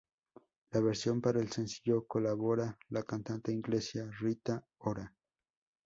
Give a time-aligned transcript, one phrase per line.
[0.71, 5.13] La versión para el sencillo colabora la cantante inglesa Rita Ora.